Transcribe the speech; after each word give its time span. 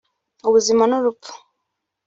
ubuzima 0.47 0.83
n’urupfu” 0.87 1.31